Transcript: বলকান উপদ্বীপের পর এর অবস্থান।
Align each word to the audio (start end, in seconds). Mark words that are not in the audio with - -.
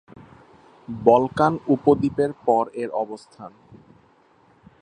বলকান 0.87 1.53
উপদ্বীপের 1.67 2.31
পর 2.45 2.63
এর 2.73 2.89
অবস্থান। 3.03 3.51